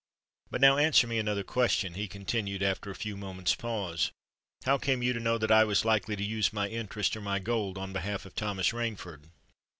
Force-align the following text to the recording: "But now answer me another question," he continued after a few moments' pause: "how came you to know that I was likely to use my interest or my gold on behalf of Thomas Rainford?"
"But 0.49 0.61
now 0.61 0.77
answer 0.77 1.05
me 1.05 1.19
another 1.19 1.43
question," 1.43 1.93
he 1.93 2.07
continued 2.07 2.63
after 2.63 2.89
a 2.89 2.95
few 2.95 3.15
moments' 3.15 3.53
pause: 3.53 4.11
"how 4.63 4.79
came 4.79 5.03
you 5.03 5.13
to 5.13 5.19
know 5.19 5.37
that 5.37 5.51
I 5.51 5.63
was 5.63 5.85
likely 5.85 6.15
to 6.15 6.23
use 6.23 6.51
my 6.51 6.67
interest 6.69 7.15
or 7.15 7.21
my 7.21 7.37
gold 7.37 7.77
on 7.77 7.93
behalf 7.93 8.25
of 8.25 8.33
Thomas 8.33 8.69
Rainford?" 8.71 9.25